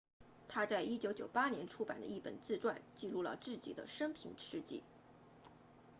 [0.47, 4.81] 他在1998年出版了一本自传记录了自己的生平事迹